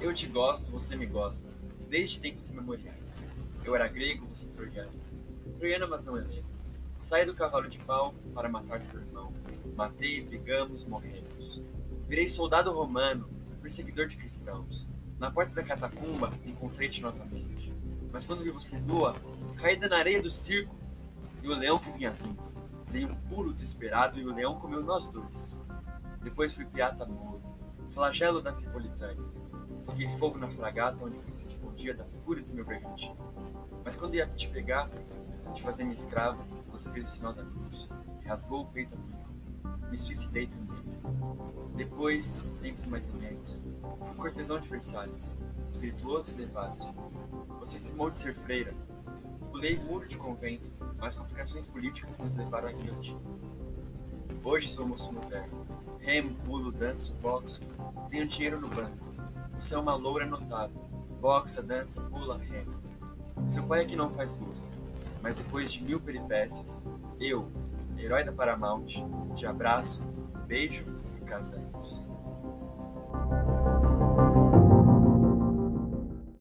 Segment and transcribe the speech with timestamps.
[0.00, 1.52] Eu te gosto, você me gosta,
[1.88, 3.28] desde tempos imemoriais.
[3.64, 4.92] Eu era grego, você troiano.
[5.58, 6.46] Troiana, mas não heleno.
[7.00, 9.32] Saí do cavalo de pau para matar seu irmão.
[9.76, 11.60] Matei, brigamos, morremos.
[12.06, 13.28] Virei soldado romano,
[13.60, 14.86] perseguidor de cristãos.
[15.18, 17.74] Na porta da catacumba, encontrei-te novamente.
[18.12, 19.16] Mas quando vi você nua,
[19.56, 20.76] caída na areia do circo,
[21.42, 22.42] e o leão que vinha vindo.
[22.90, 25.62] Dei um pulo desesperado e o leão comeu nós dois.
[26.22, 27.42] Depois fui piata muro,
[27.88, 29.24] flagelo da Tripolitânia.
[29.98, 33.16] Toquei fogo na fragata onde você se escondia da fúria do meu bergantino.
[33.84, 34.88] Mas quando ia te pegar,
[35.52, 36.38] te fazer minha escrava,
[36.70, 37.88] você fez o sinal da cruz
[38.24, 39.80] rasgou o peito a mim.
[39.90, 40.84] Me suicidei também.
[41.74, 43.64] Depois, tempos mais imensos,
[44.04, 45.36] fui cortesão de Versalhes,
[45.68, 46.94] espirituoso e devássil.
[47.58, 48.72] Você cismou de ser freira.
[49.50, 53.20] Pulei muro de convento, mas complicações políticas nos levaram à guilhotina.
[54.44, 55.66] Hoje sou moço moderno.
[55.98, 57.60] Remo, pulo, danço, boxo.
[58.08, 59.07] Tenho dinheiro no banco.
[59.58, 60.80] Você é uma loura notável.
[61.20, 62.80] Boxa, dança, pula, rema.
[63.48, 64.66] Seu pai é que não faz gosto.
[65.20, 67.50] Mas depois de mil peripécias, eu,
[67.98, 68.86] herói da Paramount,
[69.34, 70.00] te abraço,
[70.46, 70.84] beijo
[71.20, 72.06] e casamos.